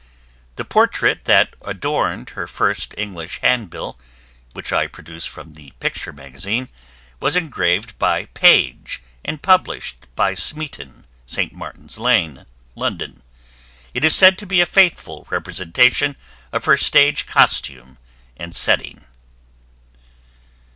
The 0.55 0.65
portrait 0.65 1.25
that 1.25 1.53
adorned 1.61 2.31
her 2.31 2.47
first 2.47 2.95
English 2.97 3.39
handbill, 3.41 3.99
which 4.53 4.73
I 4.73 4.87
produce 4.87 5.27
from 5.27 5.53
the 5.53 5.73
Picture 5.79 6.11
Magazine, 6.11 6.69
was 7.19 7.35
engraved 7.35 7.99
by 7.99 8.25
Page 8.25 9.03
and 9.23 9.43
published 9.43 10.07
by 10.15 10.33
Smeeton, 10.33 11.03
St. 11.27 11.53
Martins 11.53 11.99
Lane, 11.99 12.47
London. 12.73 13.21
It 13.93 14.03
is 14.03 14.15
said 14.15 14.39
to 14.39 14.47
be 14.47 14.59
a 14.59 14.65
faithful 14.65 15.27
representation 15.29 16.15
of 16.51 16.65
her 16.65 16.77
stage 16.77 17.27
costume 17.27 17.99
and 18.35 18.55
setting. 18.55 19.05